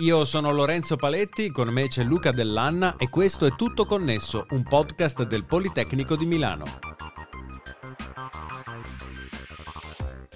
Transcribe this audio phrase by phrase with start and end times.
[0.00, 4.62] Io sono Lorenzo Paletti, con me c'è Luca Dell'Anna e questo è Tutto Connesso, un
[4.62, 6.64] podcast del Politecnico di Milano.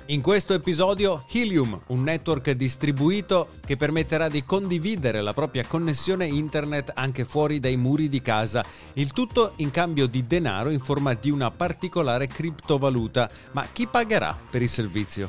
[0.07, 6.93] In questo episodio Helium, un network distribuito che permetterà di condividere la propria connessione internet
[6.95, 8.65] anche fuori dai muri di casa,
[8.95, 13.31] il tutto in cambio di denaro in forma di una particolare criptovaluta.
[13.53, 15.29] Ma chi pagherà per il servizio?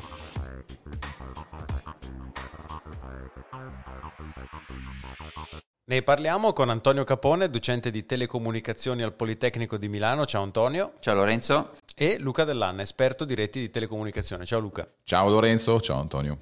[5.84, 10.24] Ne parliamo con Antonio Capone, docente di telecomunicazioni al Politecnico di Milano.
[10.26, 10.94] Ciao Antonio.
[11.00, 11.72] Ciao Lorenzo.
[11.94, 14.46] E Luca Dell'Anna, esperto di reti di telecomunicazione.
[14.46, 14.88] Ciao Luca.
[15.02, 16.38] Ciao Lorenzo, ciao Antonio.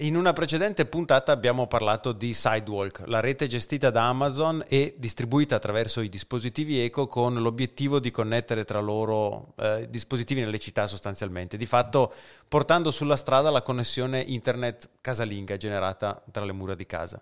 [0.00, 5.56] In una precedente puntata abbiamo parlato di Sidewalk, la rete gestita da Amazon e distribuita
[5.56, 11.56] attraverso i dispositivi eco con l'obiettivo di connettere tra loro eh, dispositivi nelle città sostanzialmente,
[11.56, 12.12] di fatto
[12.46, 17.20] portando sulla strada la connessione internet casalinga generata tra le mura di casa.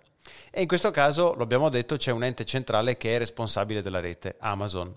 [0.51, 4.01] E in questo caso, lo abbiamo detto, c'è un ente centrale che è responsabile della
[4.01, 4.95] rete, Amazon.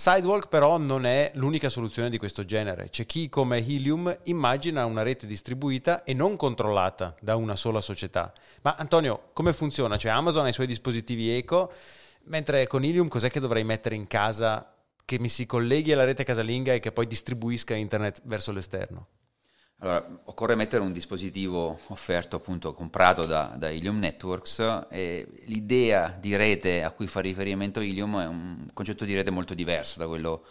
[0.00, 2.88] Sidewalk però non è l'unica soluzione di questo genere.
[2.88, 8.32] C'è chi come Helium immagina una rete distribuita e non controllata da una sola società.
[8.62, 9.98] Ma Antonio, come funziona?
[9.98, 11.70] Cioè Amazon ha i suoi dispositivi eco,
[12.24, 14.72] mentre con Helium cos'è che dovrei mettere in casa
[15.04, 19.06] che mi si colleghi alla rete casalinga e che poi distribuisca internet verso l'esterno?
[19.82, 26.36] Allora, occorre mettere un dispositivo offerto, appunto, comprato da, da Ilium Networks e l'idea di
[26.36, 30.44] rete a cui fa riferimento Ilium è un concetto di rete molto diverso da quello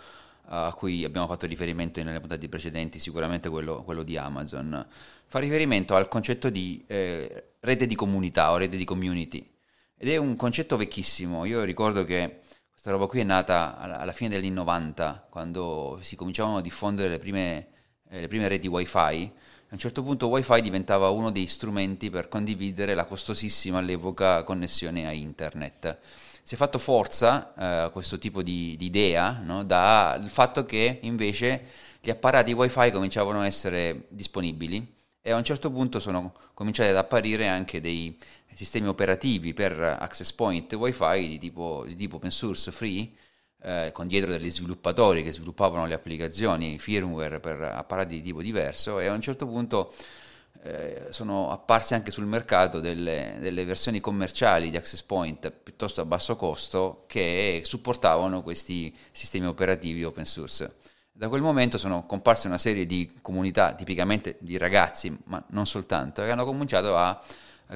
[0.52, 4.88] a cui abbiamo fatto riferimento nelle puntate precedenti, sicuramente quello, quello di Amazon.
[5.28, 9.48] Fa riferimento al concetto di eh, rete di comunità o rete di community
[9.96, 11.46] ed è un concetto vecchissimo.
[11.46, 12.40] Io ricordo che
[12.72, 16.62] questa roba qui è nata alla, alla fine degli anni 90, quando si cominciavano a
[16.62, 17.68] diffondere le prime
[18.10, 18.98] eh, le prime reti wifi,
[19.72, 25.08] a un certo punto wifi diventava uno dei strumenti per condividere la costosissima all'epoca connessione
[25.08, 26.00] a internet.
[26.42, 29.64] Si è fatto forza eh, questo tipo di, di idea no?
[29.64, 31.66] dal fatto che invece
[32.02, 36.96] gli apparati wifi cominciavano a essere disponibili e a un certo punto sono cominciati ad
[36.96, 38.18] apparire anche dei
[38.56, 43.12] sistemi operativi per access point wifi di tipo, di tipo open source free
[43.62, 49.00] eh, con dietro degli sviluppatori che sviluppavano le applicazioni firmware per apparati di tipo diverso
[49.00, 49.94] e a un certo punto
[50.62, 56.06] eh, sono apparse anche sul mercato delle, delle, versioni commerciali di access point piuttosto a
[56.06, 60.76] basso costo che supportavano questi sistemi operativi open source.
[61.12, 66.24] Da quel momento sono comparse una serie di comunità tipicamente di ragazzi, ma non soltanto,
[66.24, 67.22] che hanno cominciato a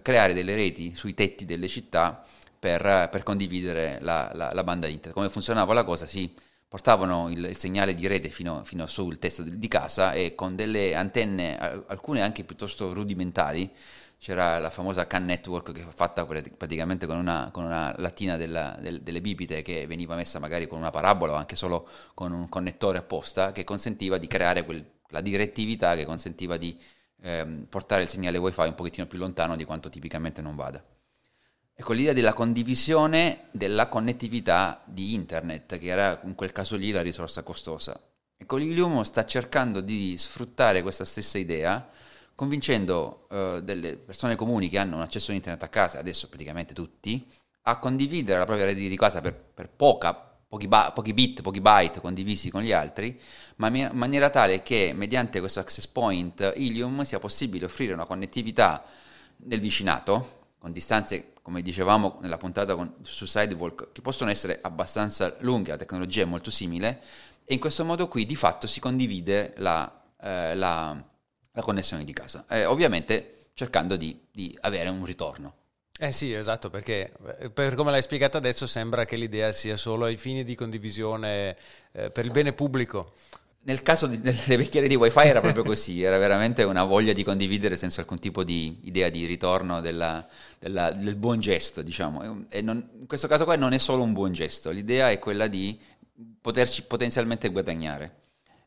[0.01, 2.23] creare delle reti sui tetti delle città
[2.63, 5.11] per, per condividere la, la, la, banda internet.
[5.11, 6.05] Come funzionava la cosa?
[6.05, 6.33] Si
[6.65, 10.95] portavano il, il segnale di rete fino, fino, sul testo di casa e con delle
[10.95, 13.69] antenne, alcune anche piuttosto rudimentali,
[14.17, 19.01] c'era la famosa CAN network che fatta praticamente con una, con una lattina della, del,
[19.01, 22.97] delle bibite che veniva messa magari con una parabola o anche solo con un connettore
[22.97, 26.79] apposta che consentiva di creare quel, la direttività che consentiva di
[27.23, 30.81] ehm, portare il segnale wifi un pochettino più lontano di quanto tipicamente non vada.
[31.75, 37.01] Ecco l'idea della condivisione della connettività di internet, che era in quel caso lì la
[37.01, 37.99] risorsa costosa.
[38.37, 41.89] Ecco, l'Ilium sta cercando di sfruttare questa stessa idea,
[42.35, 46.75] convincendo eh, delle persone comuni che hanno un accesso a internet a casa, adesso praticamente
[46.75, 47.25] tutti,
[47.63, 51.59] a condividere la propria rete di casa per, per poca, pochi, ba- pochi, bit, pochi
[51.59, 53.19] byte condivisi con gli altri,
[53.55, 58.83] ma in maniera tale che mediante questo access point Ilium sia possibile offrire una connettività
[59.37, 65.35] nel vicinato, con distanze, come dicevamo nella puntata con, su Sidewalk, che possono essere abbastanza
[65.39, 67.01] lunghe, la tecnologia è molto simile,
[67.43, 71.03] e in questo modo qui di fatto si condivide la, eh, la,
[71.51, 75.55] la connessione di casa, eh, ovviamente cercando di, di avere un ritorno.
[75.99, 80.05] Eh sì, esatto, perché eh, per come l'hai spiegata adesso sembra che l'idea sia solo
[80.05, 81.57] ai fini di condivisione
[81.91, 83.15] eh, per il bene pubblico.
[83.65, 87.23] Nel caso di, delle vecchiere di wifi era proprio così, era veramente una voglia di
[87.23, 90.27] condividere senza alcun tipo di idea di ritorno della,
[90.59, 92.45] della, del buon gesto, diciamo.
[92.61, 95.79] Non, in questo caso qua non è solo un buon gesto, l'idea è quella di
[96.41, 98.21] poterci potenzialmente guadagnare.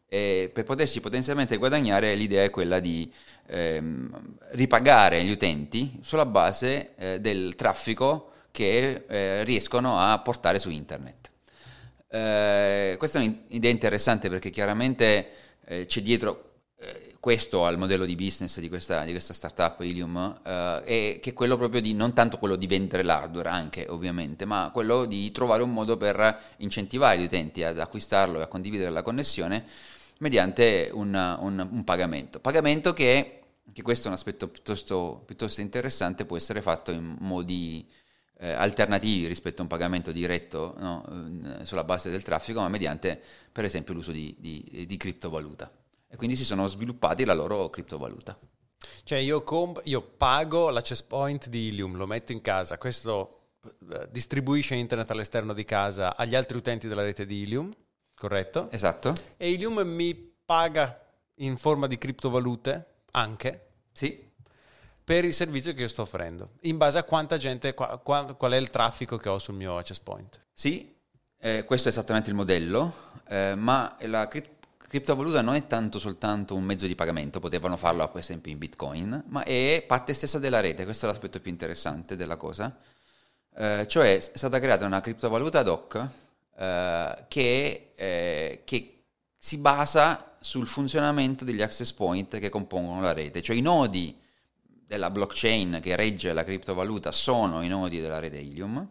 [0.08, 3.12] E per poterci potenzialmente guadagnare l'idea è quella di
[3.48, 10.70] ehm, ripagare gli utenti sulla base eh, del traffico che eh, riescono a portare su
[10.70, 11.30] internet.
[12.16, 15.30] Eh, questa è un'idea interessante perché chiaramente
[15.66, 20.40] eh, c'è dietro eh, questo al modello di business di questa, di questa startup Ilium,
[20.42, 24.70] eh, che è quello proprio di non tanto quello di vendere l'hardware anche ovviamente, ma
[24.72, 29.02] quello di trovare un modo per incentivare gli utenti ad acquistarlo e a condividere la
[29.02, 29.64] connessione
[30.18, 32.40] mediante un, un, un pagamento.
[32.40, 33.32] Pagamento che
[33.72, 37.86] che questo è un aspetto piuttosto, piuttosto interessante, può essere fatto in modi
[38.38, 41.04] eh, alternativi rispetto a un pagamento diretto no,
[41.60, 45.70] eh, sulla base del traffico, ma mediante per esempio l'uso di, di, di criptovaluta.
[46.08, 48.38] E quindi si sono sviluppati la loro criptovaluta.
[49.02, 53.54] Cioè io, comp- io pago l'access point di Ilium, lo metto in casa, questo
[53.92, 57.74] eh, distribuisce internet all'esterno di casa agli altri utenti della rete di Ilium,
[58.14, 58.70] corretto?
[58.70, 59.14] Esatto.
[59.36, 61.00] E Ilium mi paga
[61.36, 63.68] in forma di criptovalute anche?
[63.92, 64.25] Sì.
[65.06, 68.56] Per il servizio che io sto offrendo, in base a quanta gente, qual, qual è
[68.56, 70.40] il traffico che ho sul mio access point.
[70.52, 70.92] Sì,
[71.38, 72.92] eh, questo è esattamente il modello,
[73.28, 78.08] eh, ma la cri- criptovaluta non è tanto soltanto un mezzo di pagamento, potevano farlo
[78.08, 82.16] per esempio in Bitcoin, ma è parte stessa della rete, questo è l'aspetto più interessante
[82.16, 82.76] della cosa.
[83.54, 86.08] Eh, cioè è stata creata una criptovaluta ad hoc
[86.56, 89.04] eh, che, eh, che
[89.38, 94.24] si basa sul funzionamento degli access point che compongono la rete, cioè i nodi
[94.86, 98.88] della blockchain che regge la criptovaluta sono i nodi della rete Helium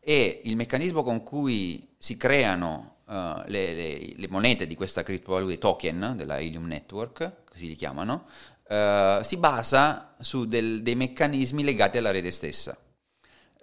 [0.00, 5.52] e il meccanismo con cui si creano uh, le, le, le, monete di questa criptovaluta,
[5.52, 8.26] i token della Helium Network, così li chiamano,
[8.68, 12.76] uh, si basa su del, dei meccanismi legati alla rete stessa.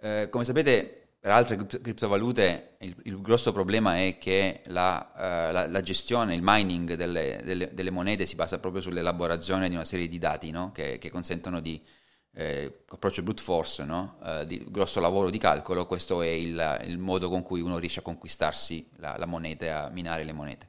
[0.02, 5.68] Uh, come sapete, per altre criptovalute il, il, grosso problema è che la, uh, la,
[5.68, 10.08] la gestione, il mining delle, delle, delle, monete si basa proprio sull'elaborazione di una serie
[10.08, 10.72] di dati no?
[10.72, 11.82] che, che, consentono di
[12.36, 14.18] eh, approccio brute force, no?
[14.22, 18.00] uh, di grosso lavoro di calcolo, questo è il, il, modo con cui uno riesce
[18.00, 20.68] a conquistarsi la, la moneta a minare le monete.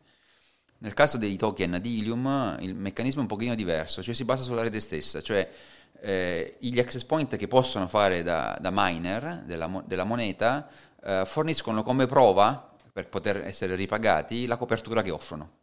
[0.79, 4.43] Nel caso dei token di Ilium il meccanismo è un pochino diverso, cioè si basa
[4.43, 5.49] sulla rete stessa, cioè
[6.01, 10.69] eh, gli access point che possono fare da, da miner della, della moneta
[11.03, 15.59] eh, forniscono come prova, per poter essere ripagati, la copertura che offrono.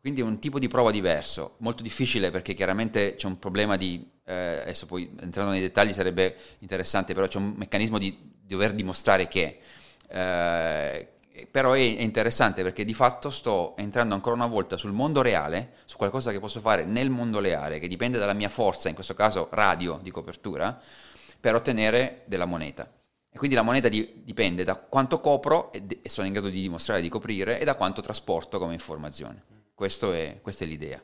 [0.00, 4.08] Quindi è un tipo di prova diverso, molto difficile perché chiaramente c'è un problema di,
[4.24, 9.26] eh, adesso poi entrando nei dettagli sarebbe interessante, però c'è un meccanismo di dover dimostrare
[9.26, 9.58] che
[10.08, 11.08] eh,
[11.50, 15.96] però è, interessante perché di fatto sto entrando ancora una volta sul mondo reale, su
[15.96, 19.48] qualcosa che posso fare nel mondo reale, che dipende dalla mia forza, in questo caso
[19.50, 20.80] radio di copertura,
[21.38, 22.90] per ottenere della moneta.
[23.30, 26.62] E quindi la moneta di, dipende da quanto copro e, e, sono in grado di
[26.62, 29.42] dimostrare di coprire e da quanto trasporto come informazione.
[29.74, 31.02] È, questa è l'idea.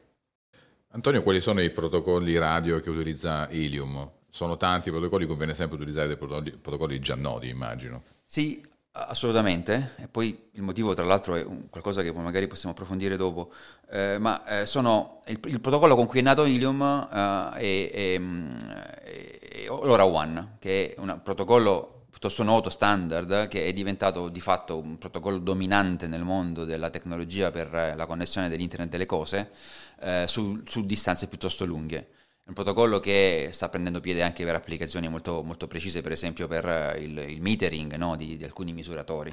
[0.95, 4.11] Antonio, quali sono i protocolli radio che utilizza Ilium?
[4.31, 8.03] Sono tanti i protocolli, conviene sempre utilizzare dei protocolli, protocolli già noti, immagino.
[8.25, 8.65] Sì,
[8.95, 13.51] Assolutamente, e poi il motivo tra l'altro è qualcosa che magari possiamo approfondire dopo,
[13.89, 18.21] eh, ma eh, sono, il, il, protocollo con cui è nato Ilium eh, è, è,
[18.21, 24.99] è, LoRaWAN, che è un protocollo piuttosto noto, standard, che è diventato di fatto un
[24.99, 29.53] protocollo dominante nel mondo della tecnologia per la connessione dell'internet delle cose
[30.01, 32.09] eh, su, su distanze piuttosto lunghe.
[32.45, 36.49] È un protocollo che sta prendendo piede anche per applicazioni molto, molto precise, per esempio
[36.49, 39.33] per eh, il, il metering no, di, di, alcuni misuratori.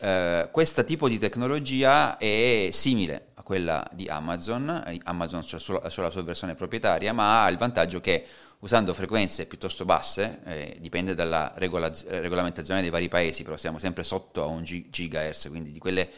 [0.00, 6.10] Uh, questo tipo di tecnologia è simile a quella di Amazon, Amazon ha solo la
[6.10, 8.24] sua versione proprietaria, ma ha il vantaggio che
[8.60, 14.04] usando frequenze piuttosto basse, eh, dipende dalla regola, regolamentazione dei vari paesi, però siamo sempre
[14.04, 16.08] sotto a un gigahertz, quindi di quelle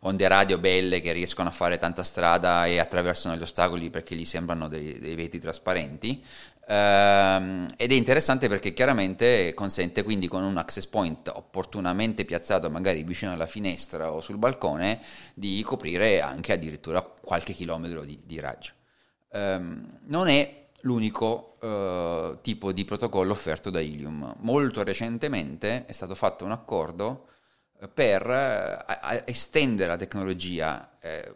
[0.00, 4.24] onde radio belle che riescono a fare tanta strada e attraversano gli ostacoli perché gli
[4.24, 6.24] sembrano dei, dei vetri trasparenti.
[6.68, 13.04] Uh, ed è interessante perché chiaramente consente quindi con un access point opportunamente piazzato magari
[13.04, 15.00] vicino alla finestra o sul balcone
[15.32, 18.72] di coprire anche addirittura qualche chilometro di, di raggio.
[19.30, 24.36] Um, non è l'unico uh, tipo di protocollo offerto da Ilium.
[24.40, 27.28] Molto recentemente è stato fatto un accordo
[27.86, 31.32] per eh, estendere la tecnologia eh,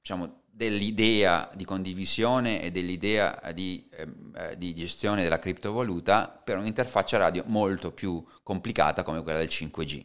[0.00, 7.18] diciamo, dell'idea di condivisione e dell'idea di, ehm, eh, di, gestione della criptovaluta per un'interfaccia
[7.18, 10.04] radio molto più complicata come quella del 5G.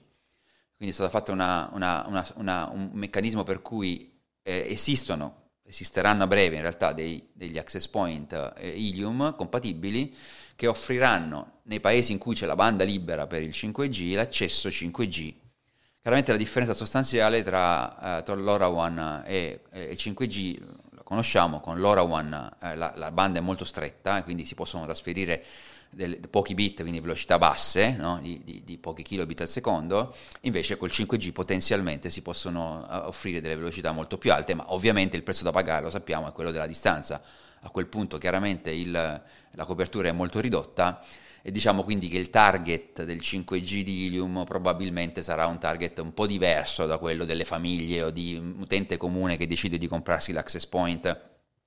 [0.76, 6.28] Quindi è stato fatto una, una, una, un meccanismo per cui eh, esistono, esisteranno a
[6.28, 10.16] breve in realtà dei, degli access point eh, Ilium compatibili
[10.56, 15.34] che offriranno nei paesi in cui c'è la banda libera per il 5G l'accesso 5G
[16.08, 20.58] Chiaramente la differenza sostanziale tra, eh, tra LoRaWAN e, e, 5G
[20.92, 25.44] lo conosciamo, con LoRaWAN eh, la, la, banda è molto stretta, quindi si possono trasferire
[25.90, 28.20] dei, pochi bit, quindi velocità basse, no?
[28.22, 33.42] di, di, di, pochi kilobit al secondo, invece col 5G potenzialmente si possono uh, offrire
[33.42, 36.52] delle velocità molto più alte, ma ovviamente il prezzo da pagare, lo sappiamo, è quello
[36.52, 37.22] della distanza.
[37.68, 41.04] A quel punto chiaramente il, la copertura è molto ridotta
[41.42, 46.14] e diciamo quindi che il target del 5G di Ilium probabilmente sarà un target un
[46.14, 50.66] po' diverso da quello delle famiglie o di utente comune che decide di comprarsi l'access
[50.66, 51.22] point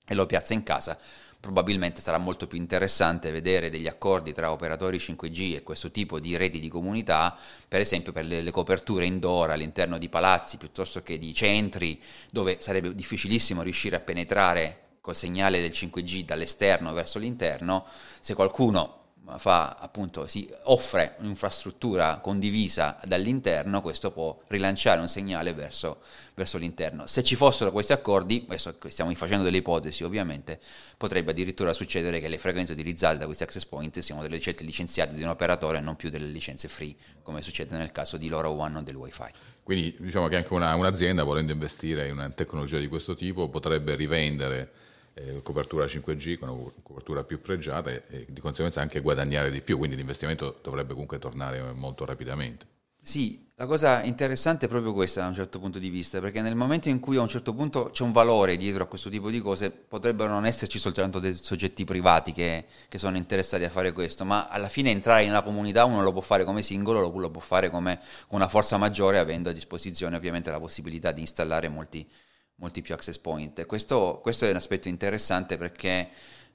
[0.06, 0.98] e lo piazza in casa,
[1.38, 6.34] probabilmente sarà molto più interessante vedere degli accordi tra operatori 5G e questo tipo di
[6.34, 7.36] reti di comunità,
[7.68, 12.56] per esempio per le, le coperture indoor all'interno di palazzi piuttosto che di centri dove
[12.58, 17.86] sarebbe difficilissimo riuscire a penetrare col segnale del 5G dall'esterno verso l'interno,
[18.20, 19.00] se qualcuno
[19.38, 26.00] fa, appunto, si offre un'infrastruttura condivisa dall'interno, questo può rilanciare un segnale verso,
[26.34, 27.06] verso l'interno.
[27.06, 30.60] Se ci fossero questi accordi, adesso stiamo facendo delle ipotesi ovviamente,
[30.96, 35.14] potrebbe addirittura succedere che le frequenze utilizzate da questi access point siano delle scelte licenziate
[35.14, 38.76] di un operatore e non più delle licenze free, come succede nel caso di LoRaWAN
[38.76, 39.30] o del Wi-Fi.
[39.62, 43.94] Quindi diciamo che anche una, un'azienda volendo investire in una tecnologia di questo tipo potrebbe
[43.94, 44.88] rivendere
[45.20, 49.76] eh, copertura 5G con una copertura più pregiata e, di conseguenza anche guadagnare di più,
[49.76, 52.66] quindi l'investimento dovrebbe comunque tornare molto rapidamente.
[53.02, 56.54] Sì, la cosa interessante è proprio questa da un certo punto di vista, perché nel
[56.54, 59.40] momento in cui a un certo punto c'è un valore dietro a questo tipo di
[59.40, 64.24] cose, potrebbero non esserci soltanto dei soggetti privati che, che sono interessati a fare questo,
[64.26, 67.30] ma alla fine entrare in una comunità uno lo può fare come singolo, lo, lo
[67.30, 67.98] può fare come,
[68.28, 72.06] con una forza maggiore, avendo a disposizione ovviamente la possibilità di installare molti,
[72.60, 73.66] molti più access point.
[73.66, 76.08] Questo, questo è un aspetto interessante perché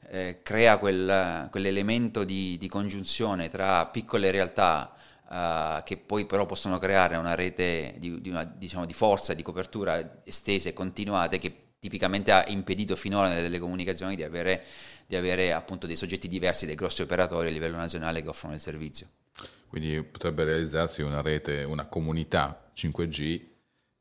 [0.08, 4.96] eh, crea quel, quell'elemento di, di, congiunzione tra piccole realtà
[5.28, 9.42] uh, che poi però possono creare una rete di, di, una, diciamo, di forza, di
[9.42, 14.64] copertura estese e continuate che tipicamente ha impedito finora nelle telecomunicazioni di avere,
[15.08, 18.62] di avere appunto dei soggetti diversi dai grossi operatori a livello nazionale che offrono il
[18.62, 19.08] servizio.
[19.68, 23.54] Quindi potrebbe realizzarsi una rete, una comunità 5G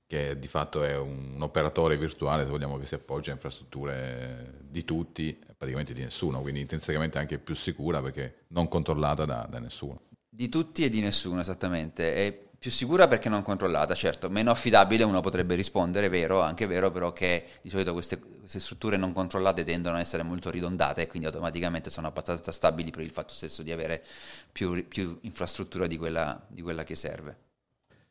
[0.07, 4.85] che di fatto è un, operatore virtuale, se vogliamo, che si appoggia a infrastrutture di
[4.85, 10.03] tutti, praticamente di nessuno, quindi intrinsecamente anche più sicura perché non controllata da, da nessuno.
[10.29, 12.15] Di tutti e di nessuno, esattamente.
[12.15, 16.67] È più sicura perché non controllata, certo, meno affidabile uno potrebbe rispondere, è vero, anche
[16.67, 21.03] vero però che di solito queste, queste strutture non controllate tendono a essere molto ridondate
[21.03, 24.03] e quindi automaticamente sono abbastanza stabili per il fatto stesso di avere
[24.51, 27.37] più, più infrastruttura di quella, di quella che serve.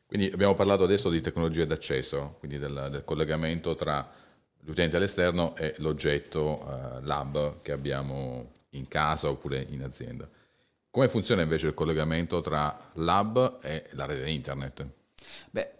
[0.06, 4.08] Quindi abbiamo parlato adesso di tecnologie d'accesso, quindi del, del collegamento tra
[4.60, 10.28] l'utente all'esterno e l'oggetto uh, lab che abbiamo in casa oppure in azienda.
[10.90, 14.86] Come funziona invece il collegamento tra lab e la rete internet?
[15.50, 15.72] Beh,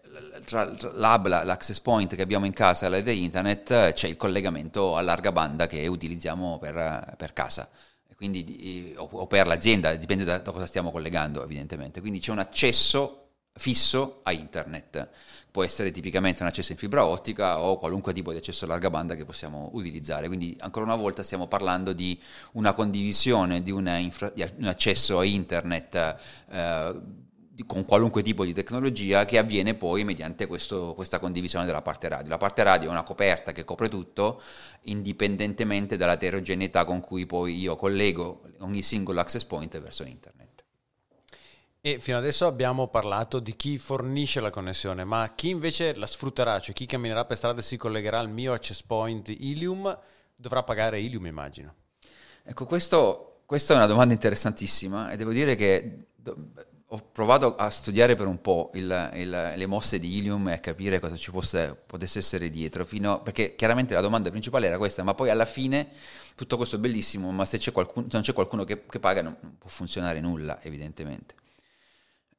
[0.45, 4.97] tra l'hub, l'access point che abbiamo in casa e la rete internet c'è il collegamento
[4.97, 7.69] a larga banda che utilizziamo per, per casa.
[8.17, 12.01] Quindi, o per l'azienda, dipende da cosa stiamo collegando evidentemente.
[12.01, 13.24] Quindi c'è un accesso
[13.57, 15.09] fisso a internet.
[15.51, 18.91] Può essere tipicamente un accesso in fibra ottica o qualunque tipo di accesso a larga
[18.91, 20.27] banda che possiamo utilizzare.
[20.27, 22.21] Quindi ancora una volta stiamo parlando di
[22.53, 26.17] una condivisione di, una infra- di un accesso a internet
[26.51, 27.01] eh,
[27.67, 32.29] con qualunque tipo di tecnologia che avviene poi mediante questo, questa condivisione della parte radio.
[32.29, 34.43] La parte radio è una coperta che copre tutto
[34.83, 40.44] indipendentemente dall'eterogeneità con cui poi io collego ogni singolo access point verso internet.
[41.87, 46.59] E fino adesso abbiamo parlato di chi fornisce la connessione, ma chi invece la sfrutterà,
[46.59, 49.99] cioè chi camminerà per strada e si collegherà al mio access point Ilium,
[50.35, 51.75] dovrà pagare Ilium, immagino.
[52.43, 56.07] Ecco, questo, questa è una domanda interessantissima e devo dire che
[56.87, 60.61] ho provato a studiare per un po' il, il, le mosse di Ilium e a
[60.61, 65.03] capire cosa ci fosse, potesse essere dietro, fino, perché chiaramente la domanda principale era questa,
[65.03, 65.91] ma poi alla fine
[66.35, 69.21] tutto questo è bellissimo, ma se, c'è qualcuno, se non c'è qualcuno che, che paga
[69.21, 71.43] non può funzionare nulla, evidentemente.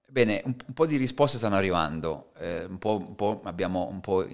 [0.08, 4.26] Bene, un, po' di risposte stanno arrivando, eh, un, po', un, po', abbiamo un po'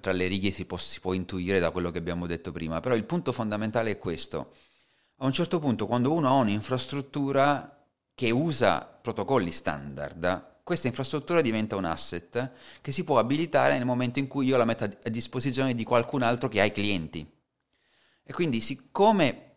[0.00, 2.94] tra le righe si può, si può, intuire da quello che abbiamo detto prima, però
[2.94, 4.52] il punto fondamentale è questo.
[5.18, 11.76] A un certo punto, quando uno ha un'infrastruttura che usa protocolli standard, questa infrastruttura diventa
[11.76, 12.50] un asset
[12.80, 16.22] che si può abilitare nel momento in cui io la metto a disposizione di qualcun
[16.22, 17.26] altro che ha i clienti.
[18.24, 19.51] E quindi siccome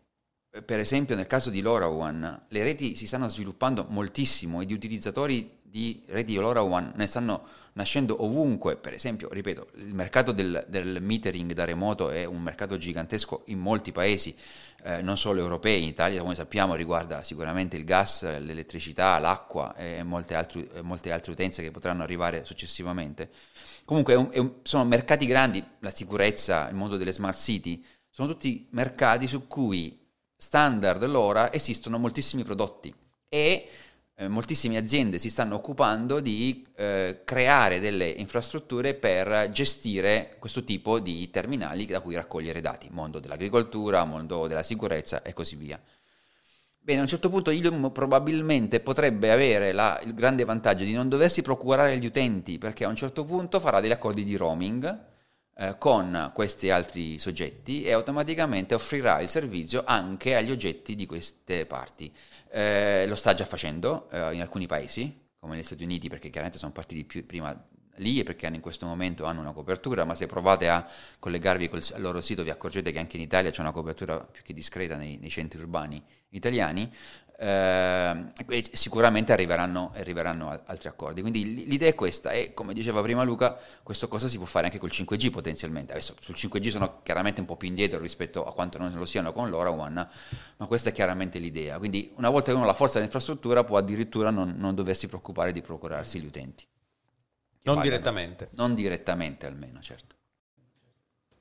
[0.63, 5.63] per esempio nel caso di LoRaWAN, le reti si stanno sviluppando moltissimo e gli utilizzatori
[5.63, 11.51] di reti LoRaWAN ne stanno nascendo ovunque, per esempio, ripeto, il mercato del, del metering
[11.51, 14.33] da remoto è un mercato gigantesco in molti paesi,
[14.83, 20.03] eh, non solo europei, in Italia come sappiamo riguarda sicuramente il gas, l'elettricità, l'acqua e
[20.03, 23.29] molte, altri, molte altre utenze che potranno arrivare successivamente.
[23.83, 27.83] Comunque è un, è un, sono mercati grandi, la sicurezza, il mondo delle smart city,
[28.09, 30.04] sono tutti mercati su cui
[30.45, 32.93] standard l'ora esistono moltissimi prodotti
[33.27, 33.67] e
[34.13, 40.99] eh, moltissime aziende si stanno occupando di eh, creare delle infrastrutture per gestire questo tipo
[40.99, 45.81] di terminali da cui raccogliere dati, mondo dell'agricoltura, mondo della sicurezza e così via.
[46.79, 51.09] Bene, a un certo punto Ilium probabilmente potrebbe avere la, il grande vantaggio di non
[51.09, 55.13] doversi procurare gli utenti, perché a un certo punto farà degli accordi di roaming
[55.57, 61.65] eh, con questi altri soggetti e automaticamente offrirà il servizio anche agli oggetti di queste
[61.65, 62.13] parti.
[62.51, 66.57] Eh, lo sta già facendo eh, in alcuni paesi, come negli Stati Uniti, perché chiaramente
[66.57, 67.57] sono partiti più, prima
[67.97, 70.85] lì perché in questo momento hanno una copertura, ma se provate a
[71.19, 74.41] collegarvi col, al loro sito vi accorgete che anche in Italia c'è una copertura più
[74.43, 76.91] che discreta nei, nei centri urbani italiani
[77.37, 78.25] eh,
[78.71, 81.21] sicuramente arriveranno, arriveranno, altri accordi.
[81.21, 84.77] Quindi l'idea è questa e come diceva prima Luca, questa cosa si può fare anche
[84.77, 85.91] col 5G potenzialmente.
[85.91, 89.33] Adesso sul 5G sono chiaramente un po' più indietro rispetto a quanto non lo siano
[89.33, 91.77] con l'ORA ma questa è chiaramente l'idea.
[91.77, 95.51] Quindi una volta che uno ha la forza dell'infrastruttura può addirittura non, non doversi preoccupare
[95.51, 96.65] di procurarsi gli utenti.
[97.63, 97.83] Non Pagano.
[97.83, 98.49] direttamente.
[98.51, 100.15] Non direttamente almeno, certo.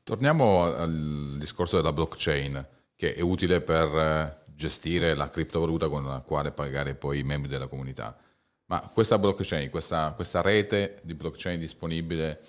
[0.03, 6.21] Torniamo al discorso della blockchain, che è utile per eh, gestire la criptovaluta con la
[6.21, 8.17] quale pagare poi i membri della comunità.
[8.67, 12.41] Ma questa blockchain, questa, questa rete di blockchain disponibile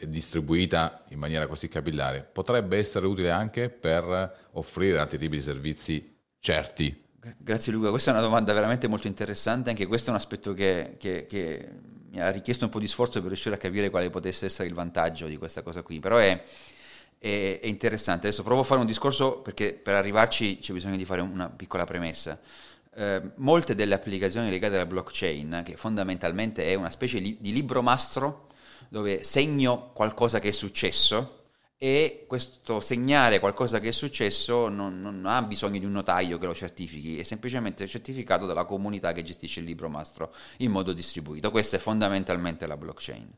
[0.00, 5.42] e distribuita in maniera così capillare, potrebbe essere utile anche per offrire altri tipi di
[5.42, 7.04] servizi certi.
[7.36, 10.96] Grazie Luca, questa è una domanda veramente molto interessante, anche questo è un aspetto che,
[10.98, 11.68] che, che
[12.10, 14.74] mi ha richiesto un po' di sforzo per riuscire a capire quale potesse essere il
[14.74, 16.42] vantaggio di questa cosa qui, però è,
[17.18, 18.28] è, è, interessante.
[18.28, 21.84] Adesso provo a fare un discorso perché per arrivarci c'è bisogno di fare una piccola
[21.84, 22.40] premessa.
[22.94, 27.82] Eh, molte delle applicazioni legate alla blockchain, che fondamentalmente è una specie li, di libro
[27.82, 28.46] mastro
[28.88, 31.38] dove segno qualcosa che è successo
[31.80, 36.46] e questo segnare qualcosa che è successo non, non, ha bisogno di un notaio che
[36.46, 41.52] lo certifichi, è semplicemente certificato dalla comunità che gestisce il libro mastro in modo distribuito.
[41.52, 43.32] Questa è fondamentalmente la blockchain.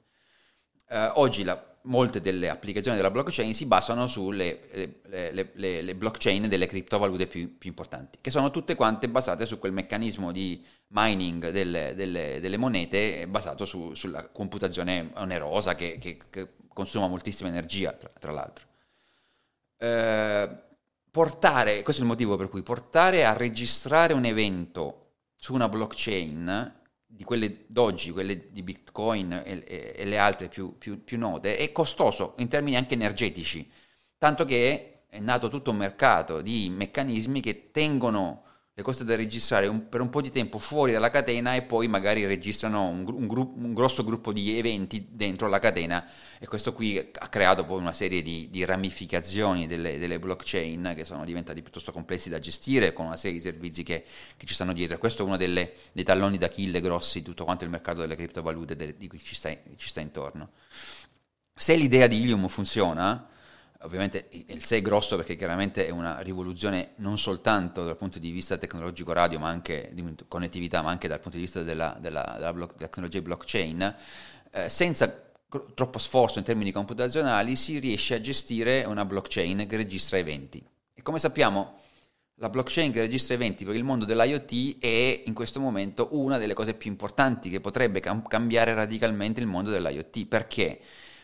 [0.88, 4.68] Eh, oggi la, molte delle applicazioni della blockchain si basano sulle
[5.06, 9.46] le, le, le, le blockchain delle criptovalute più, più, importanti, che sono tutte quante basate
[9.46, 15.98] su quel meccanismo di mining delle, delle, delle monete basato su, sulla computazione onerosa che,
[15.98, 18.66] che, che, consuma moltissima energia, tra, tra l'altro.
[19.78, 20.48] Eh,
[21.10, 26.79] portare, questo è il motivo per cui portare a registrare un evento su una blockchain
[27.12, 31.72] di quelle d'oggi, quelle di Bitcoin e, e, le altre più, più, più, note, è
[31.72, 33.68] costoso in termini anche energetici,
[34.16, 38.44] tanto che è nato tutto un mercato di meccanismi che tengono
[38.80, 41.86] le cose da registrare un, per un po' di tempo fuori dalla catena e poi
[41.86, 46.06] magari registrano un, un, gruppo, un, grosso gruppo di eventi dentro la catena
[46.38, 51.04] e questo qui ha creato poi una serie di, di ramificazioni delle, delle, blockchain che
[51.04, 54.02] sono diventati piuttosto complessi da gestire con una serie di servizi che,
[54.36, 54.96] che ci stanno dietro.
[54.96, 58.76] Questo è uno delle, dei talloni d'Achille grossi di tutto quanto il mercato delle criptovalute
[58.76, 60.52] de, di cui ci sta, ci sta intorno.
[61.54, 63.28] Se l'idea di Ilium funziona,
[63.82, 68.30] Ovviamente il 6 è grosso perché chiaramente è una rivoluzione non soltanto dal punto di
[68.30, 72.34] vista tecnologico radio, ma anche di connettività, ma anche dal punto di vista della, della,
[72.36, 73.96] della block, tecnologia blockchain.
[74.50, 75.30] Eh, senza
[75.74, 80.62] troppo sforzo in termini computazionali si riesce a gestire una blockchain che registra eventi.
[80.92, 81.78] E come sappiamo,
[82.34, 86.54] la blockchain che registra eventi per il mondo dell'IoT è in questo momento una delle
[86.54, 90.26] cose più importanti che potrebbe cam- cambiare radicalmente il mondo dell'IoT.
[90.26, 90.80] Perché?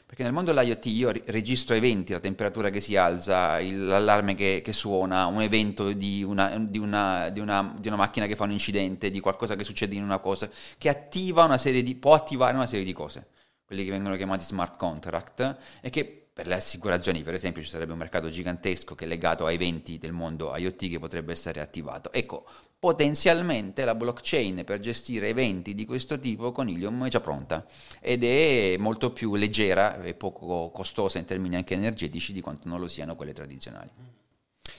[0.07, 4.73] Perché nel mondo dell'IoT io registro eventi, la temperatura che si alza, l'allarme che, che,
[4.73, 8.53] suona, un evento di una, di, una, di, una, di una, macchina che fa un
[8.53, 12.55] incidente, di qualcosa che succede in una cosa, che attiva una serie di, può attivare
[12.55, 13.27] una serie di cose,
[13.65, 17.93] quelli che vengono chiamati smart contract, e che per le assicurazioni, per esempio, ci sarebbe
[17.93, 22.13] un mercato gigantesco che è legato a eventi del mondo IoT che potrebbe essere attivato.
[22.13, 22.47] Ecco,
[22.87, 27.67] potenzialmente la blockchain per gestire eventi di questo tipo con Ilium è già pronta
[28.01, 32.79] ed è molto più leggera e poco costosa in termini anche energetici di quanto non
[32.79, 33.91] lo siano quelle tradizionali.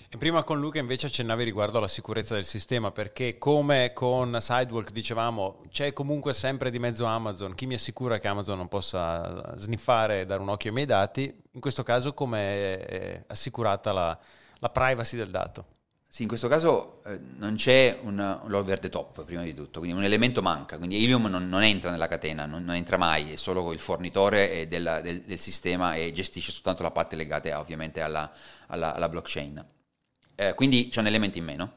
[0.10, 4.92] E prima con Luca invece accennavi riguardo alla sicurezza del sistema, perché come con Sidewalk
[4.92, 10.22] dicevamo, c'è comunque sempre di mezzo Amazon, chi mi assicura che Amazon non possa sniffare
[10.22, 14.18] e dare un occhio ai miei dati, in questo caso come è assicurata la,
[14.60, 15.76] la privacy del dato?
[16.10, 19.98] Sì, in questo caso eh, non c'è un, over the top, prima di tutto, quindi
[19.98, 23.36] un elemento manca, quindi Ilium non, non entra nella catena, non, non, entra mai, è
[23.36, 28.32] solo il fornitore della, del, del, sistema e gestisce soltanto la parte legata ovviamente alla,
[28.68, 29.64] alla, alla blockchain.
[30.36, 31.74] Eh, quindi c'è un elemento in meno,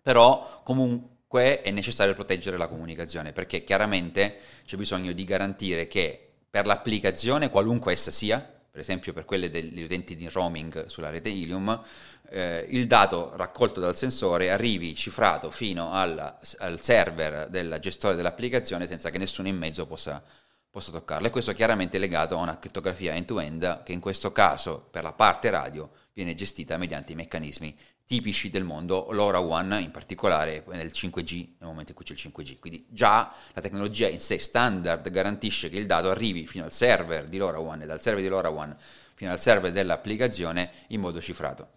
[0.00, 6.66] però comunque è necessario proteggere la comunicazione, perché chiaramente c'è bisogno di garantire che per
[6.66, 11.82] l'applicazione, qualunque essa sia, per esempio per quelle degli utenti di roaming sulla rete Ilium,
[12.28, 18.86] eh, il dato raccolto dal sensore arrivi cifrato fino alla, al server del gestore dell'applicazione
[18.86, 20.22] senza che nessuno in mezzo possa,
[20.68, 21.26] possa toccarlo.
[21.26, 25.14] E questo è chiaramente legato a una crittografia end-to-end che in questo caso per la
[25.14, 27.76] parte radio viene gestita mediante i meccanismi
[28.06, 32.58] tipici del mondo, LoRaWAN in particolare nel 5G, nel momento in cui c'è il 5G.
[32.58, 37.26] Quindi già la tecnologia in sé standard garantisce che il dato arrivi fino al server
[37.26, 38.74] di LoRaWAN e dal server di LoRaWAN
[39.14, 41.68] fino al server dell'applicazione in modo cifrato.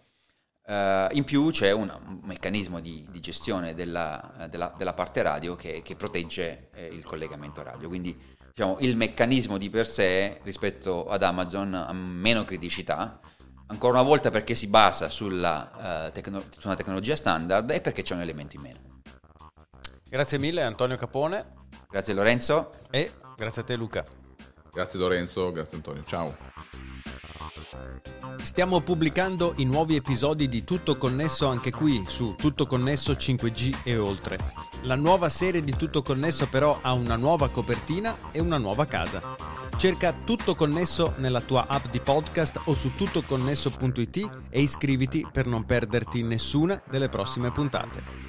[0.64, 5.54] Uh, in più c'è un, un meccanismo di, di gestione della, della, della, parte radio
[5.56, 8.16] che, che protegge eh, il collegamento radio, quindi
[8.54, 13.20] diciamo, il meccanismo di per sé rispetto ad Amazon ha meno criticità,
[13.70, 18.02] ancora una volta perché si basa sulla, uh, tecno- su una tecnologia standard e perché
[18.02, 18.78] c'è un elemento in meno.
[20.08, 21.58] Grazie mille Antonio Capone.
[21.88, 22.72] Grazie Lorenzo.
[22.90, 24.04] E grazie a te Luca.
[24.72, 26.04] Grazie Lorenzo, grazie Antonio.
[26.04, 26.36] Ciao.
[28.42, 33.96] Stiamo pubblicando i nuovi episodi di Tutto Connesso anche qui su Tutto Connesso 5G e
[33.98, 34.38] oltre.
[34.82, 39.36] La nuova serie di Tutto Connesso però ha una nuova copertina e una nuova casa.
[39.80, 45.64] Cerca Tutto Connesso nella tua app di podcast o su tuttoconnesso.it e iscriviti per non
[45.64, 48.19] perderti nessuna delle prossime puntate.